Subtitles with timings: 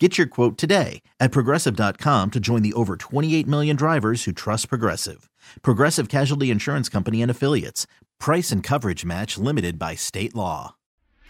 [0.00, 4.68] Get your quote today at progressive.com to join the over 28 million drivers who trust
[4.68, 5.30] Progressive.
[5.62, 7.86] Progressive Casualty Insurance Company and Affiliates.
[8.18, 10.74] Price and coverage match limited by state law.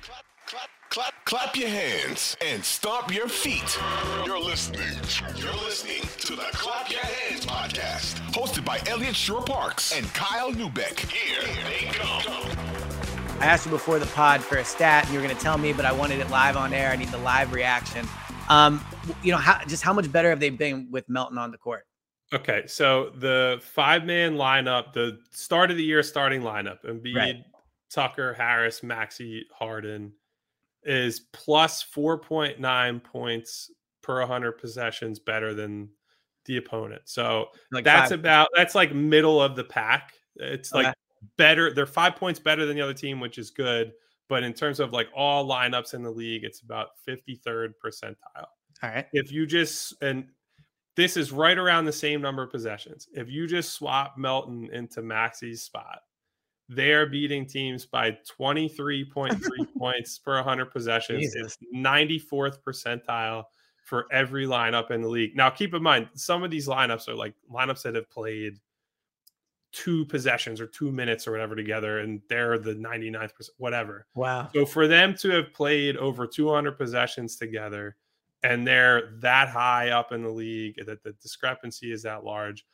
[0.00, 3.78] Clap, clap, clap, clap your hands and stomp your feet.
[4.24, 4.80] You're listening.
[5.36, 10.98] You're listening to the Clap Your Hands podcast, hosted by Elliot Shorr-Parks and Kyle Neubeck.
[11.10, 12.56] Here they come.
[13.38, 15.58] I asked you before the pod for a stat, and you were going to tell
[15.58, 16.90] me, but I wanted it live on air.
[16.90, 18.08] I need the live reaction.
[18.48, 18.84] Um,
[19.22, 21.84] you know, how, just how much better have they been with Melton on the court?
[22.32, 27.36] Okay, so the five man lineup, the start of the year starting lineup, Embiid, Right.
[27.90, 30.12] Tucker, Harris, Maxey, Harden,
[30.82, 33.70] is plus 4.9 points
[34.02, 35.88] per 100 possessions better than
[36.46, 37.02] the opponent.
[37.06, 40.12] So Like that's five- about that's like middle of the pack.
[40.36, 40.94] It's like
[41.36, 41.72] better.
[41.72, 43.92] They're five points better than the other team, which is good.
[44.28, 48.48] But in terms of like all lineups in the league, it's about 53rd percentile
[48.82, 49.06] all right.
[49.12, 50.26] if you just and
[50.96, 53.06] this is right around the same number of possessions.
[53.12, 56.00] If you just swap Melton into Maxey's spot,
[56.70, 59.38] they are beating teams by 23.3
[59.78, 61.20] points per 100 possessions.
[61.20, 61.58] Jesus.
[61.60, 63.44] It's 94th percentile
[63.84, 65.36] for every lineup in the league.
[65.36, 68.58] Now, keep in mind, some of these lineups are like lineups that have played
[69.76, 74.06] two possessions or two minutes or whatever together, and they're the 99th percent, whatever.
[74.14, 74.48] Wow.
[74.54, 77.96] So for them to have played over 200 possessions together
[78.42, 82.64] and they're that high up in the league that the discrepancy is that large,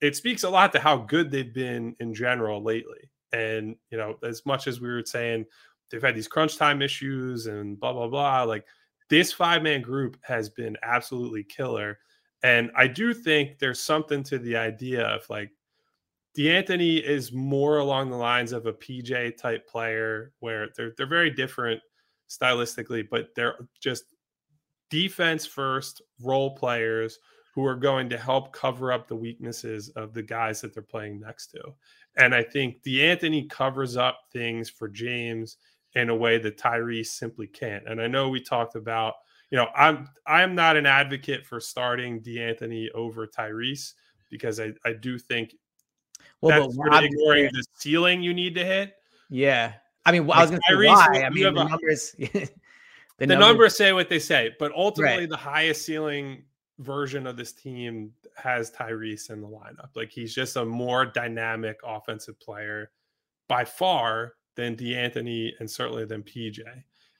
[0.00, 3.10] it speaks a lot to how good they've been in general lately.
[3.32, 5.46] And, you know, as much as we were saying
[5.90, 8.66] they've had these crunch time issues and blah, blah, blah, like
[9.10, 11.98] this five man group has been absolutely killer.
[12.44, 15.50] And I do think there's something to the idea of like,
[16.36, 21.30] De'Anthony is more along the lines of a PJ type player where they're they're very
[21.30, 21.80] different
[22.28, 24.04] stylistically, but they're just
[24.90, 27.18] defense first role players
[27.54, 31.20] who are going to help cover up the weaknesses of the guys that they're playing
[31.20, 31.60] next to.
[32.16, 35.58] And I think De'Anthony covers up things for James
[35.94, 37.86] in a way that Tyrese simply can't.
[37.86, 39.14] And I know we talked about,
[39.50, 43.92] you know, I'm I'm not an advocate for starting De'Anthony over Tyrese
[44.30, 45.54] because I, I do think
[46.40, 48.94] Well, that's but sort of ignoring the ceiling you need to hit.
[49.30, 49.74] yeah.
[50.04, 51.22] I mean, well, I was going to say why.
[51.24, 52.10] I mean, the a- numbers.
[52.18, 52.48] the,
[53.18, 56.42] The, numbers, numbers say what they say, but ultimately the highest ceiling
[56.80, 59.90] version of this team has Tyrese in the lineup.
[59.94, 62.90] Like he's just a more dynamic offensive player
[63.46, 66.58] by far than De'Anthony and certainly than PJ.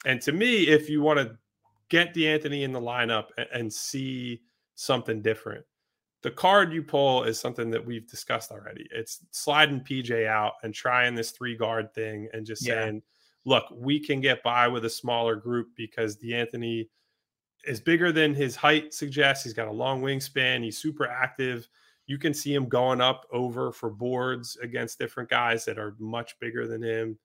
[0.05, 1.37] And to me, if you want to
[1.89, 4.41] get De'Anthony in the lineup and, and see
[4.75, 5.65] something different,
[6.23, 8.89] the card you pull is something that we've discussed already.
[8.93, 12.75] It's sliding PJ out and trying this three guard thing and just Yeah.
[12.85, 13.03] saying,
[13.45, 16.89] look, we can get by with a smaller group because De'Anthony
[17.65, 19.45] is bigger than his height suggests.
[19.45, 20.63] He's got a long wingspan.
[20.63, 21.69] He's super active.
[22.07, 26.39] You can see him going up over for boards against different guys that are much
[26.41, 27.19] bigger than him.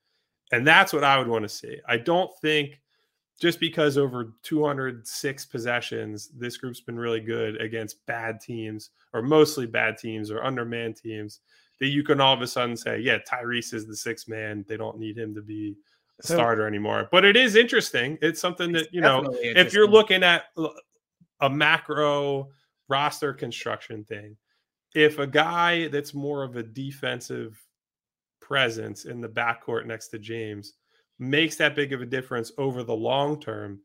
[0.52, 1.80] And that's what I would want to see.
[1.88, 2.80] I don't think
[3.40, 9.66] just because over 206 possessions, this group's been really good against bad teams or mostly
[9.66, 11.42] bad teams or undermanned teams
[11.80, 14.66] that you can all of a sudden say, yeah, Tyrese is the sixth man.
[14.68, 15.76] They don't need him to be
[16.20, 17.08] a So- starter anymore.
[17.12, 18.18] But it is interesting.
[18.22, 20.46] It's something that, you know, if you're looking at
[21.42, 22.50] a macro
[22.90, 24.36] roster construction thing,
[24.96, 27.62] if a guy that's more of a defensive
[28.40, 30.74] presence in the backcourt next to James
[31.20, 33.80] makes that big of a difference over the long term,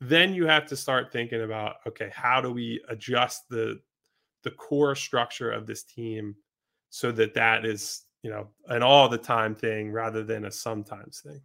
[0.00, 3.80] then you have to start thinking about okay, how do we adjust the
[4.44, 6.34] the core structure of this team
[6.90, 11.20] so that that is you know an all the time thing rather than a sometimes
[11.20, 11.40] thing.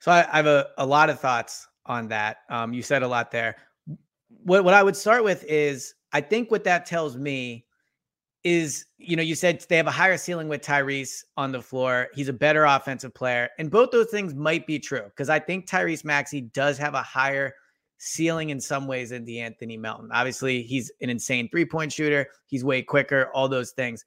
[0.00, 2.38] So I, I have a, a lot of thoughts on that.
[2.48, 3.56] Um, you said a lot there.
[4.28, 7.66] What what I would start with is I think what that tells me
[8.48, 12.08] is, you know, you said they have a higher ceiling with Tyrese on the floor.
[12.14, 13.50] He's a better offensive player.
[13.58, 17.02] And both those things might be true because I think Tyrese Maxey does have a
[17.02, 17.54] higher
[17.98, 20.08] ceiling in some ways than De'Anthony Melton.
[20.12, 22.26] Obviously, he's an insane three point shooter.
[22.46, 24.06] He's way quicker, all those things.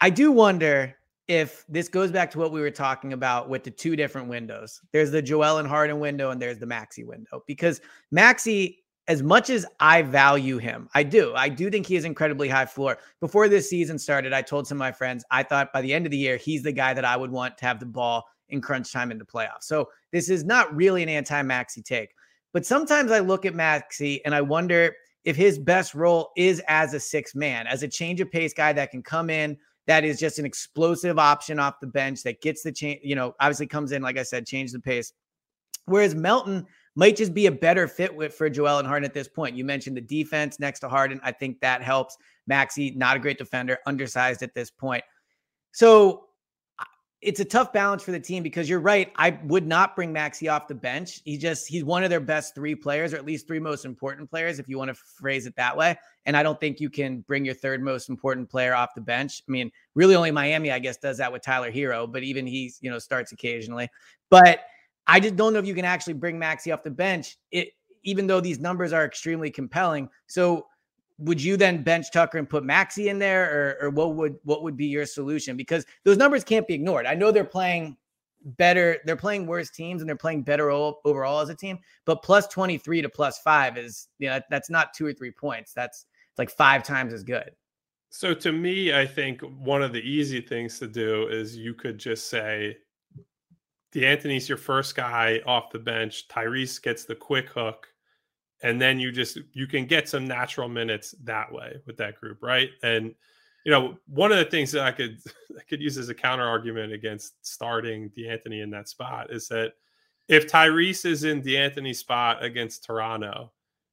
[0.00, 0.96] I do wonder
[1.28, 4.80] if this goes back to what we were talking about with the two different windows.
[4.92, 9.50] There's the Joel and Harden window and there's the Maxey window because Maxey as much
[9.50, 11.34] as I value him, I do.
[11.34, 12.98] I do think he is incredibly high floor.
[13.20, 16.06] Before this season started, I told some of my friends I thought by the end
[16.06, 18.60] of the year, he's the guy that I would want to have the ball in
[18.60, 19.62] crunch time in the playoffs.
[19.62, 22.10] So this is not really an anti Maxey take.
[22.52, 24.94] But sometimes I look at Maxey and I wonder
[25.24, 28.72] if his best role is as a six man, as a change of pace guy
[28.72, 29.56] that can come in,
[29.86, 33.34] that is just an explosive option off the bench that gets the change, you know,
[33.40, 35.12] obviously comes in, like I said, change the pace.
[35.86, 39.28] Whereas Melton might just be a better fit with for Joel and Harden at this
[39.28, 39.56] point.
[39.56, 41.20] You mentioned the defense next to Harden.
[41.22, 42.16] I think that helps.
[42.46, 45.04] Maxey, not a great defender, undersized at this point.
[45.72, 46.26] So
[47.22, 49.12] it's a tough balance for the team because you're right.
[49.16, 51.20] I would not bring Maxey off the bench.
[51.24, 54.30] He just he's one of their best three players, or at least three most important
[54.30, 55.96] players, if you want to phrase it that way.
[56.24, 59.42] And I don't think you can bring your third most important player off the bench.
[59.46, 62.78] I mean, really only Miami, I guess, does that with Tyler Herro, but even he's,
[62.80, 63.88] you know, starts occasionally.
[64.30, 64.60] But
[65.06, 67.36] I just don't know if you can actually bring Maxey off the bench.
[67.50, 67.70] It
[68.02, 70.08] even though these numbers are extremely compelling.
[70.26, 70.66] So
[71.18, 74.62] would you then bench Tucker and put Maxey in there, or, or what would what
[74.62, 75.56] would be your solution?
[75.56, 77.06] Because those numbers can't be ignored.
[77.06, 77.96] I know they're playing
[78.42, 81.78] better, they're playing worse teams, and they're playing better overall as a team.
[82.06, 85.32] But plus twenty three to plus five is you know that's not two or three
[85.32, 85.72] points.
[85.72, 87.50] That's it's like five times as good.
[88.08, 91.98] So to me, I think one of the easy things to do is you could
[91.98, 92.76] just say
[93.92, 96.28] De'Anthony's your first guy off the bench.
[96.28, 97.88] Tyrese gets the quick hook,
[98.62, 102.42] and then you just you can get some natural minutes that way with that group,
[102.42, 102.70] right?
[102.82, 103.14] And
[103.64, 105.18] you know, one of the things that I could
[105.58, 109.72] I could use as a counter argument against starting De'Anthony in that spot is that
[110.28, 113.50] if Tyrese is in De'Anthony's spot against Toronto,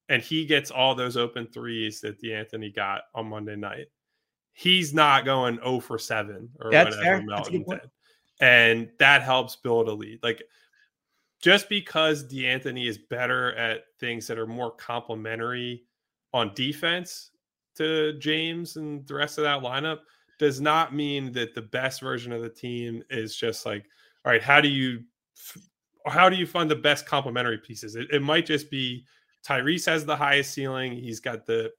[0.09, 3.87] and he gets all those open threes that De'Anthony got on Monday night,
[4.53, 7.25] he's not going 0 for 7 or That's whatever fair.
[7.25, 7.81] Melton did
[8.39, 10.19] and that helps build a lead.
[10.23, 10.43] Like
[11.41, 15.83] just because De'Anthony is better at things that are more complementary
[16.33, 17.31] on defense
[17.75, 19.99] to James and the rest of that lineup
[20.39, 23.85] does not mean that the best version of the team is just like,
[24.25, 25.03] all right, how do you
[26.05, 27.95] how do you find the best complementary pieces?
[27.95, 29.05] It, it might just be
[29.45, 30.93] Tyrese has the highest ceiling.
[30.93, 31.71] He's got the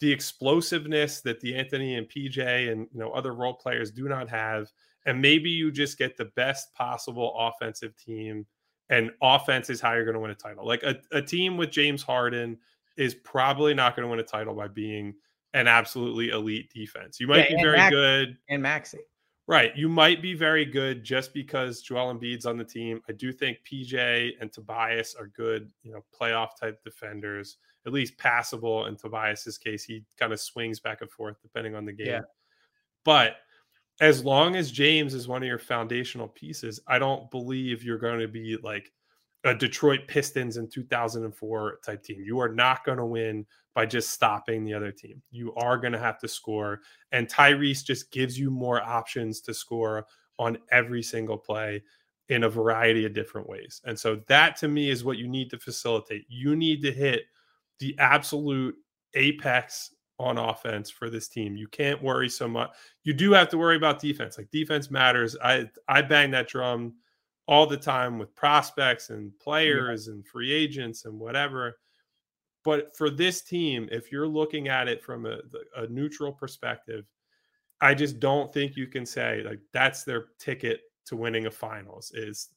[0.00, 4.70] the explosiveness that De'Anthony and PJ and you know other role players do not have
[5.06, 8.46] and maybe you just get the best possible offensive team
[8.90, 10.66] and offense is how you're going to win a title.
[10.66, 12.58] Like a, a team with james harden
[12.96, 15.14] is probably not going to win a title by being
[15.54, 17.20] an absolutely elite defense.
[17.20, 19.00] You might yeah, be very Max, good and maxey
[19.46, 23.00] right you might be very good just because joel Embiid's on the team.
[23.08, 27.56] I do think pj and tobias are good you know playoff type defenders
[27.86, 29.82] at least passable in tobias's case.
[29.82, 32.06] He kind of swings back and forth depending on the game.
[32.06, 32.20] Yeah.
[33.04, 33.36] but
[34.00, 38.20] as long as James is one of your foundational pieces, I don't believe you're going
[38.20, 38.92] to be like
[39.44, 42.22] a Detroit Pistons in 2004 type team.
[42.24, 45.22] You are not going to win by just stopping the other team.
[45.30, 46.80] You are going to have to score.
[47.12, 50.06] And Tyrese just gives you more options to score
[50.38, 51.82] on every single play
[52.28, 53.80] in a variety of different ways.
[53.84, 56.24] And so that to me is what you need to facilitate.
[56.28, 57.22] You need to hit
[57.78, 58.76] the absolute
[59.14, 61.56] apex on offense for this team.
[61.56, 62.70] You can't worry so much.
[63.04, 64.36] You do have to worry about defense.
[64.36, 65.36] Like defense matters.
[65.42, 66.94] I I bang that drum
[67.46, 70.14] all the time with prospects and players yeah.
[70.14, 71.78] and free agents and whatever.
[72.64, 75.38] But for this team, if you're looking at it from a,
[75.76, 77.06] a neutral perspective,
[77.80, 82.12] I just don't think you can say like that's their ticket to winning a finals.
[82.14, 82.48] Is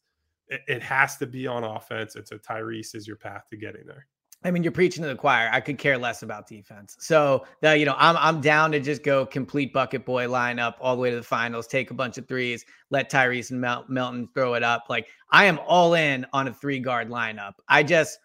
[0.48, 2.16] it, it has to be on offense.
[2.16, 4.08] It's a Tyrese is your path to getting there.
[4.44, 5.50] I mean, you're preaching to the choir.
[5.52, 6.98] I could care less about defense.
[7.00, 10.96] So the, you know, I'm I'm down to just go complete bucket boy lineup all
[10.96, 14.30] the way to the finals, take a bunch of threes, let Tyrese and Mel- Melton
[14.34, 14.86] throw it up.
[14.90, 17.54] Like I am all in on a three guard lineup.
[17.68, 18.18] I just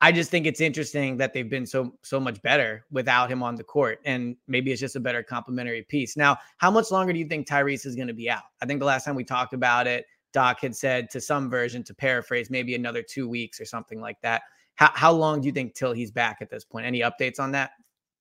[0.00, 3.56] I just think it's interesting that they've been so so much better without him on
[3.56, 6.16] the court, and maybe it's just a better complementary piece.
[6.16, 8.44] Now, how much longer do you think Tyrese is going to be out?
[8.62, 11.82] I think the last time we talked about it, Doc had said to some version
[11.84, 14.42] to paraphrase, maybe another two weeks or something like that.
[14.78, 16.86] How, how long do you think till he's back at this point?
[16.86, 17.72] Any updates on that?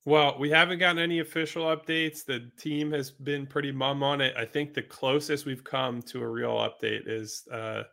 [0.06, 2.26] Well, we haven't gotten any official updates.
[2.26, 4.34] The team has been pretty mum on it.
[4.36, 7.84] I think the closest we've come to a real update is uh,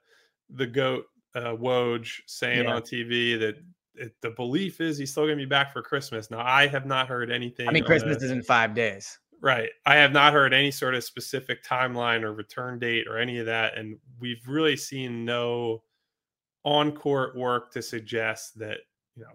[0.48, 1.04] the goat
[1.34, 2.74] uh, Woj saying yeah.
[2.74, 3.56] on TV that
[3.96, 6.30] it, the belief is he's still going to be back for Christmas.
[6.30, 7.68] Now, I have not heard anything.
[7.68, 9.18] I mean, Christmas a, is in five days.
[9.42, 9.68] Right.
[9.84, 13.46] I have not heard any sort of specific timeline or return date or any of
[13.46, 13.76] that.
[13.76, 15.82] And we've really seen no
[16.64, 18.78] on court work to suggest that
[19.16, 19.30] you know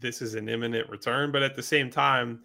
[0.00, 2.40] this is an imminent return, but at the same time,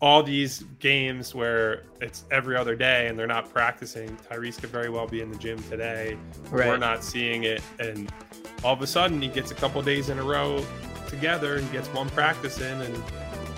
[0.00, 4.90] all these games where it's every other day and they're not practicing, Tyrese could very
[4.90, 6.16] well be in the gym today.
[6.50, 6.68] Right.
[6.68, 8.10] We're not seeing it, and
[8.62, 10.64] all of a sudden he gets a couple days in a row
[11.08, 11.60] together.
[11.60, 13.02] He gets one practice in, and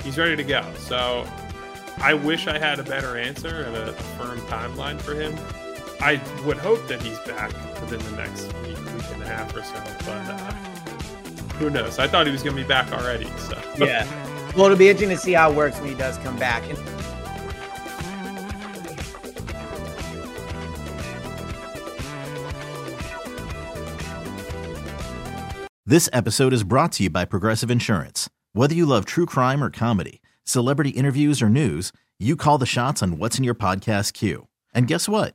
[0.02, 0.64] he's ready to go.
[0.78, 1.26] So
[1.99, 5.35] I wish I had a better answer and a firm timeline for him.
[6.00, 7.50] I would hope that he's back
[7.80, 10.52] within the next week, week and a half or so, but uh,
[11.58, 11.98] who knows?
[11.98, 13.26] I thought he was going to be back already.
[13.38, 14.06] So yeah.
[14.54, 16.62] Well, it'll be interesting to see how it works when he does come back.
[25.88, 28.28] This episode is brought to you by Progressive Insurance.
[28.52, 33.02] Whether you love true crime or comedy, celebrity interviews or news, you call the shots
[33.02, 34.48] on what's in your podcast queue.
[34.74, 35.34] And guess what?